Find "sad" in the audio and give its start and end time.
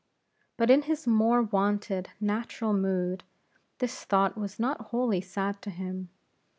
5.21-5.61